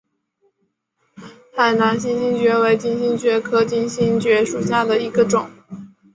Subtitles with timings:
[1.55, 5.47] 海南金星蕨为金星蕨科金星蕨属下的一个种。